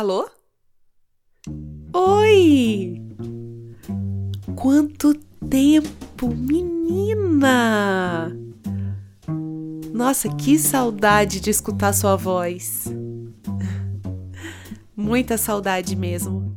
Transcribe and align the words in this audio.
Alô? 0.00 0.30
Oi! 1.92 2.94
Quanto 4.56 5.12
tempo, 5.46 6.34
menina! 6.34 8.34
Nossa, 9.92 10.34
que 10.34 10.58
saudade 10.58 11.38
de 11.38 11.50
escutar 11.50 11.92
sua 11.92 12.16
voz. 12.16 12.86
Muita 14.96 15.36
saudade 15.36 15.94
mesmo. 15.94 16.56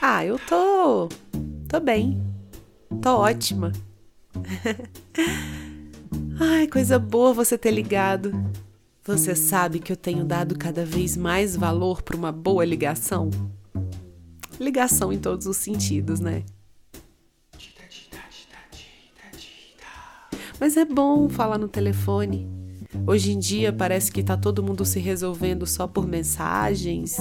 Ah, 0.00 0.24
eu 0.24 0.38
tô. 0.38 1.08
tô 1.68 1.80
bem. 1.80 2.22
Tô 3.02 3.16
ótima. 3.16 3.72
Ai, 6.38 6.68
coisa 6.68 6.96
boa 6.96 7.34
você 7.34 7.58
ter 7.58 7.72
ligado. 7.72 8.30
Você 9.04 9.34
sabe 9.34 9.78
que 9.78 9.90
eu 9.90 9.96
tenho 9.96 10.24
dado 10.24 10.56
cada 10.58 10.84
vez 10.84 11.16
mais 11.16 11.56
valor 11.56 12.02
para 12.02 12.16
uma 12.16 12.30
boa 12.30 12.64
ligação? 12.66 13.30
Ligação 14.60 15.10
em 15.10 15.18
todos 15.18 15.46
os 15.46 15.56
sentidos, 15.56 16.20
né? 16.20 16.44
Mas 20.60 20.76
é 20.76 20.84
bom 20.84 21.30
falar 21.30 21.56
no 21.56 21.66
telefone. 21.66 22.46
Hoje 23.06 23.32
em 23.32 23.38
dia 23.38 23.72
parece 23.72 24.12
que 24.12 24.22
tá 24.22 24.36
todo 24.36 24.62
mundo 24.62 24.84
se 24.84 25.00
resolvendo 25.00 25.66
só 25.66 25.86
por 25.86 26.06
mensagens. 26.06 27.16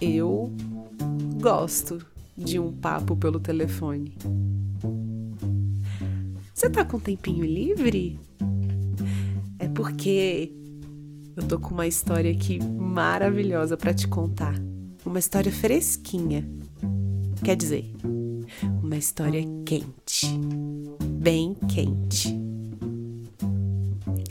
Eu 0.00 0.52
gosto 1.40 2.04
de 2.36 2.58
um 2.58 2.72
papo 2.72 3.16
pelo 3.16 3.38
telefone. 3.38 4.18
Você 6.52 6.68
tá 6.68 6.84
com 6.84 6.98
tempinho 6.98 7.44
livre? 7.44 8.18
Porque 9.76 10.50
eu 11.36 11.42
tô 11.46 11.58
com 11.60 11.74
uma 11.74 11.86
história 11.86 12.32
aqui 12.32 12.58
maravilhosa 12.64 13.76
para 13.76 13.92
te 13.92 14.08
contar. 14.08 14.54
Uma 15.04 15.18
história 15.18 15.52
fresquinha. 15.52 16.48
Quer 17.44 17.56
dizer, 17.56 17.92
uma 18.82 18.96
história 18.96 19.42
quente. 19.66 20.28
Bem 21.18 21.54
quente. 21.68 22.34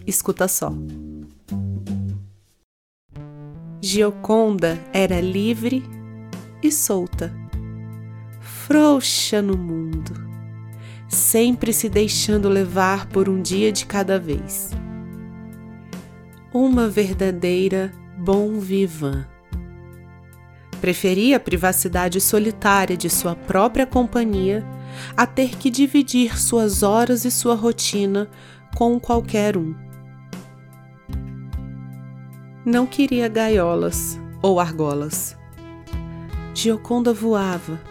Escuta 0.07 0.47
só. 0.47 0.73
Gioconda 3.79 4.79
era 4.91 5.21
livre 5.21 5.83
e 6.63 6.71
solta, 6.71 7.31
frouxa 8.41 9.43
no 9.43 9.55
mundo, 9.55 10.11
sempre 11.07 11.71
se 11.71 11.87
deixando 11.87 12.49
levar 12.49 13.07
por 13.09 13.29
um 13.29 13.39
dia 13.39 13.71
de 13.71 13.85
cada 13.85 14.19
vez 14.19 14.71
uma 16.55 16.87
verdadeira 16.87 17.91
bom 18.17 18.61
vivant. 18.61 19.25
Preferia 20.79 21.35
a 21.35 21.39
privacidade 21.39 22.21
solitária 22.21 22.95
de 22.95 23.09
sua 23.09 23.35
própria 23.35 23.85
companhia 23.85 24.65
a 25.17 25.27
ter 25.27 25.57
que 25.57 25.69
dividir 25.69 26.39
suas 26.39 26.81
horas 26.81 27.25
e 27.25 27.31
sua 27.31 27.55
rotina 27.55 28.29
com 28.73 28.97
qualquer 28.97 29.57
um. 29.57 29.75
Não 32.65 32.87
queria 32.87 33.27
gaiolas 33.27 34.17
ou 34.41 34.57
argolas. 34.57 35.37
Gioconda 36.53 37.11
voava, 37.11 37.81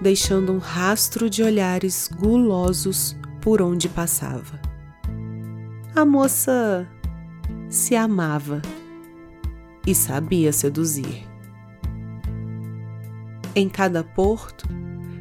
deixando 0.00 0.52
um 0.52 0.58
rastro 0.58 1.28
de 1.28 1.42
olhares 1.42 2.08
gulosos 2.16 3.16
por 3.40 3.60
onde 3.60 3.88
passava. 3.88 4.60
A 5.92 6.04
moça 6.04 6.86
se 7.68 7.94
amava 7.94 8.62
e 9.86 9.94
sabia 9.94 10.52
seduzir. 10.52 11.26
Em 13.54 13.68
cada 13.68 14.04
porto, 14.04 14.68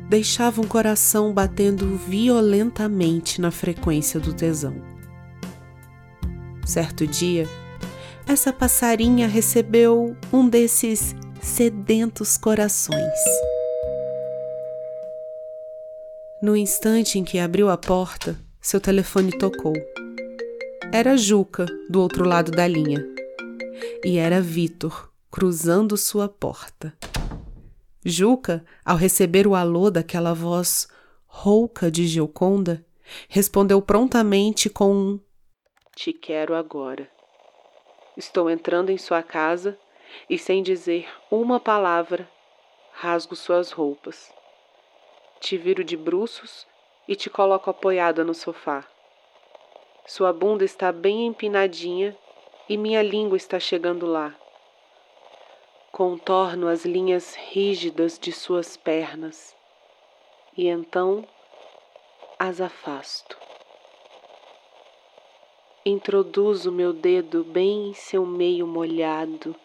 deixava 0.09 0.61
um 0.61 0.67
coração 0.67 1.34
batendo 1.34 1.95
violentamente 1.95 3.39
na 3.39 3.51
frequência 3.51 4.19
do 4.19 4.34
tesão. 4.34 4.75
Certo 6.66 7.05
dia, 7.07 7.47
essa 8.28 8.51
passarinha 8.51 9.28
recebeu 9.28 10.16
um 10.34 10.50
desses 10.50 11.16
sedentos 11.41 12.38
corações. 12.38 13.19
No 16.41 16.55
instante 16.57 17.17
em 17.17 17.23
que 17.23 17.39
abriu 17.39 17.69
a 17.69 17.78
porta, 17.78 18.38
seu 18.61 18.81
telefone 18.81 19.31
tocou. 19.31 19.73
Era 20.91 21.18
Juca, 21.18 21.66
do 21.90 22.01
outro 22.01 22.25
lado 22.25 22.51
da 22.51 22.68
linha. 22.68 23.06
E 24.03 24.18
era 24.18 24.40
Vitor, 24.40 25.12
cruzando 25.29 25.97
sua 25.97 26.29
porta. 26.29 26.94
Juca, 28.03 28.66
ao 28.84 28.96
receber 28.96 29.47
o 29.47 29.56
alô 29.56 29.91
daquela 29.91 30.34
voz 30.34 30.88
rouca 31.25 31.91
de 31.91 32.07
Gilconda, 32.07 32.85
respondeu 33.28 33.81
prontamente 33.81 34.69
com 34.69 34.94
um 34.94 35.19
Te 35.96 36.13
quero 36.13 36.56
agora. 36.56 37.09
Estou 38.16 38.50
entrando 38.50 38.90
em 38.90 38.97
sua 38.97 39.22
casa 39.22 39.78
e, 40.29 40.38
sem 40.38 40.63
dizer 40.63 41.07
uma 41.29 41.59
palavra, 41.59 42.29
rasgo 42.94 43.35
suas 43.35 43.72
roupas. 43.72 44.31
Te 45.41 45.57
viro 45.57 45.84
de 45.84 45.97
bruços 45.97 46.66
e 47.07 47.16
te 47.16 47.29
coloco 47.29 47.69
apoiada 47.69 48.23
no 48.23 48.34
sofá. 48.34 48.88
Sua 50.07 50.31
bunda 50.31 50.63
está 50.63 50.91
bem 50.91 51.25
empinadinha 51.25 52.16
e 52.69 52.77
minha 52.77 53.01
língua 53.01 53.35
está 53.35 53.59
chegando 53.59 54.05
lá. 54.05 54.35
Contorno 55.91 56.67
as 56.67 56.85
linhas 56.85 57.33
rígidas 57.33 58.19
de 58.19 58.31
suas 58.31 58.77
pernas 58.77 59.55
e 60.55 60.67
então 60.67 61.27
as 62.38 62.61
afasto. 62.61 63.35
Introduzo 65.83 66.72
meu 66.72 66.93
dedo 66.93 67.43
bem 67.43 67.89
em 67.89 67.93
seu 67.95 68.27
meio 68.27 68.67
molhado, 68.67 69.55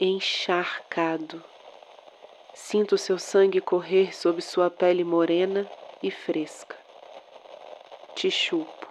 encharcado. 0.00 1.42
Sinto 2.52 2.98
seu 2.98 3.18
sangue 3.18 3.60
correr 3.60 4.12
sob 4.12 4.42
sua 4.42 4.68
pele 4.70 5.04
morena 5.04 5.70
e 6.02 6.10
fresca. 6.10 6.76
Te 8.16 8.28
chupo 8.28 8.83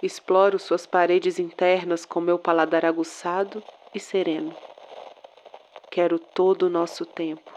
Exploro 0.00 0.60
suas 0.60 0.86
paredes 0.86 1.40
internas 1.40 2.04
com 2.04 2.20
meu 2.20 2.38
paladar 2.38 2.84
aguçado 2.84 3.60
e 3.92 3.98
sereno. 3.98 4.54
Quero 5.90 6.20
todo 6.20 6.64
o 6.64 6.70
nosso 6.70 7.04
tempo. 7.04 7.52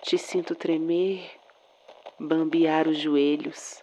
Te 0.00 0.16
sinto 0.16 0.54
tremer, 0.54 1.30
bambear 2.18 2.88
os 2.88 2.96
joelhos 2.96 3.82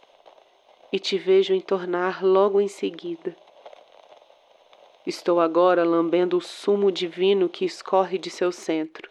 e 0.91 0.97
te 0.97 1.19
vejo 1.19 1.53
entornar 1.53 2.25
logo 2.25 2.59
em 2.59 2.67
seguida. 2.67 3.35
Estou 5.05 5.39
agora 5.39 5.83
lambendo 5.83 6.35
o 6.35 6.41
sumo 6.41 6.91
divino 6.91 7.47
que 7.47 7.63
escorre 7.63 8.17
de 8.17 8.31
seu 8.31 8.51
centro. 8.51 9.07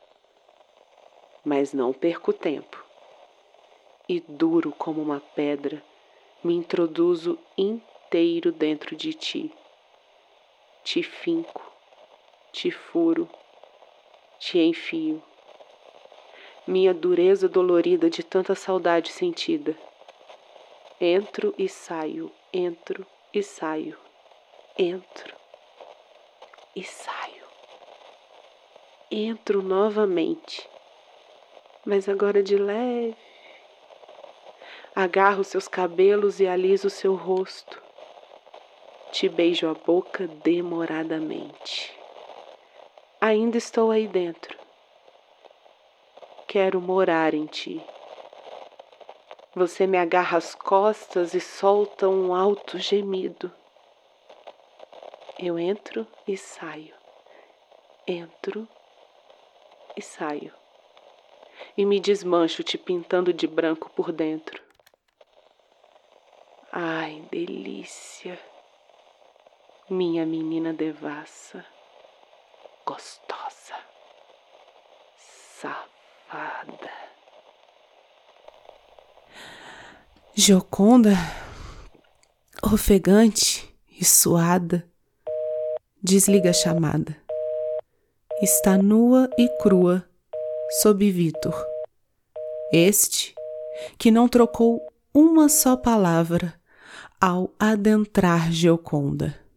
Mas 1.45 1.73
não 1.73 1.93
perco 1.93 2.33
tempo. 2.33 2.85
E 4.09 4.19
duro 4.19 4.73
como 4.73 5.01
uma 5.01 5.21
pedra, 5.21 5.81
me 6.43 6.55
introduzo 6.55 7.39
inteiro 8.09 8.51
dentro 8.51 8.97
de 8.97 9.13
ti. 9.13 9.55
Te 10.83 11.03
finco, 11.03 11.63
te 12.51 12.71
furo, 12.71 13.29
te 14.39 14.59
enfio. 14.59 15.23
Minha 16.67 16.95
dureza 16.95 17.49
dolorida 17.49 18.09
de 18.09 18.23
tanta 18.23 18.55
saudade 18.55 19.13
sentida. 19.13 19.77
Entro 20.99 21.55
e 21.59 21.69
saio, 21.69 22.35
entro 22.51 23.07
e 23.33 23.43
saio, 23.43 23.99
entro 24.77 25.37
e 26.75 26.83
saio. 26.83 27.47
Entro 29.11 29.63
novamente, 29.63 30.71
mas 31.85 32.09
agora 32.09 32.43
de 32.43 32.57
leve. 32.57 33.17
Agarro 34.95 35.45
seus 35.45 35.69
cabelos 35.69 36.41
e 36.41 36.47
aliso 36.49 36.91
seu 36.91 37.15
rosto. 37.15 37.88
Te 39.11 39.29
beijo 39.29 39.67
a 39.69 39.75
boca 39.75 40.29
demoradamente. 40.29 41.99
Ainda 43.21 43.57
estou 43.57 43.91
aí 43.91 44.07
dentro. 44.07 44.57
Quero 46.47 46.81
morar 46.81 47.35
em 47.35 47.47
ti. 47.47 47.81
Você 49.55 49.87
me 49.87 49.99
agarra 49.99 50.37
as 50.37 50.55
costas 50.55 51.35
e 51.35 51.41
solta 51.41 52.07
um 52.07 52.35
alto 52.35 52.79
gemido. 52.79 53.51
Eu 55.39 55.59
entro 55.59 56.07
e 56.27 56.37
saio. 56.37 56.95
Entro 58.07 58.69
e 59.97 60.03
saio. 60.03 60.53
E 61.77 61.85
me 61.85 61.99
desmancho 61.99 62.63
te 62.63 62.77
pintando 62.77 63.33
de 63.33 63.47
branco 63.47 63.91
por 63.91 64.13
dentro. 64.13 64.63
Ai, 66.71 67.21
delícia 67.31 68.39
minha 69.91 70.27
menina 70.27 70.73
devassa. 70.73 71.65
gostosa, 72.87 73.75
safada. 75.61 76.91
Gioconda, 80.35 81.11
ofegante 82.63 83.69
e 83.91 84.05
suada, 84.05 84.89
desliga 86.03 86.51
a 86.51 86.53
chamada. 86.55 87.17
Está 88.41 88.79
nua 88.79 89.29
e 89.37 89.49
crua 89.59 90.09
sob 90.81 91.11
Vitor. 91.11 91.67
Este, 92.73 93.35
que 93.99 94.11
não 94.11 94.29
trocou 94.29 94.81
uma 95.13 95.49
só 95.49 95.77
palavra 95.77 96.55
ao 97.21 97.51
adentrar 97.59 98.53
Gioconda, 98.53 99.48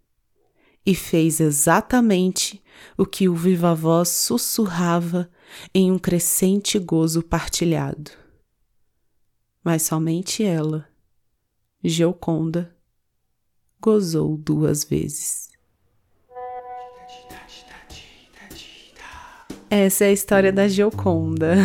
e 0.86 0.96
fez 0.96 1.40
exatamente 1.40 2.62
o 2.98 3.06
que 3.06 3.30
o 3.30 3.36
viva-voz 3.36 4.10
sussurrava 4.10 5.30
em 5.74 5.92
um 5.92 6.00
crescente 6.00 6.80
gozo 6.80 7.22
partilhado. 7.22 8.12
Mas 9.64 9.84
somente 9.84 10.44
ela, 10.44 10.88
Gioconda, 11.84 12.76
gozou 13.80 14.38
duas 14.38 14.84
vezes. 14.84 15.50
Essa 19.70 20.06
é 20.06 20.08
a 20.10 20.12
história 20.12 20.52
da 20.52 20.68
Gioconda. 20.68 21.56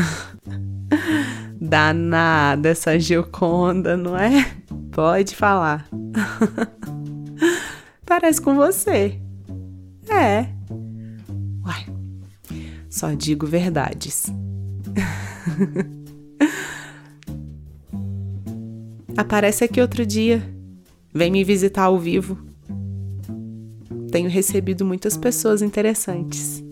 Danada 1.61 2.69
essa 2.69 2.99
Gioconda, 3.01 3.97
não 3.97 4.17
é? 4.17 4.57
Pode 4.93 5.35
falar. 5.35 5.89
Parece 8.07 8.41
com 8.41 8.55
você. 8.55 9.21
É. 10.09 10.47
Uai, 11.65 11.85
só 12.89 13.13
digo 13.13 13.45
verdades. 13.47 14.27
Aparece 19.17 19.65
aqui 19.65 19.81
outro 19.81 20.07
dia. 20.07 20.41
Vem 21.13 21.31
me 21.33 21.43
visitar 21.43 21.85
ao 21.85 21.99
vivo. 21.99 22.39
Tenho 24.13 24.31
recebido 24.31 24.85
muitas 24.85 25.17
pessoas 25.17 25.61
interessantes. 25.61 26.63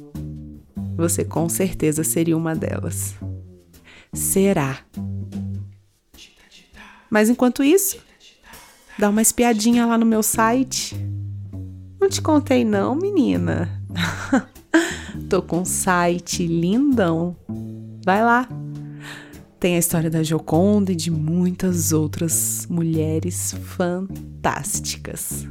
Você 0.97 1.25
com 1.25 1.49
certeza 1.49 2.05
seria 2.05 2.37
uma 2.37 2.55
delas. 2.55 3.15
Será. 4.13 4.79
Mas 7.11 7.29
enquanto 7.29 7.65
isso, 7.65 7.99
dá 8.99 9.09
uma 9.09 9.23
espiadinha 9.23 9.85
lá 9.87 9.99
no 9.99 10.07
meu 10.07 10.23
site. 10.23 10.95
Te 12.15 12.23
contei 12.23 12.65
não, 12.65 12.95
menina. 12.95 13.69
Tô 15.29 15.43
com 15.43 15.63
um 15.63 15.65
site 15.65 16.47
lindão. 16.47 17.35
Vai 18.05 18.25
lá. 18.25 18.49
Tem 19.59 19.75
a 19.75 19.81
história 19.81 20.09
da 20.09 20.23
Joconda 20.23 20.93
e 20.93 20.95
de 20.95 21.11
muitas 21.11 21.91
outras 21.91 22.69
mulheres 22.71 23.57
fantásticas. 23.65 25.45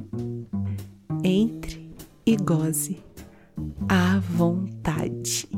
Entre 1.25 1.90
e 2.25 2.36
goze 2.36 3.02
à 3.88 4.20
vontade. 4.20 5.48